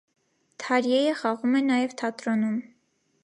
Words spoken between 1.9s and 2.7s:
թատրոնում։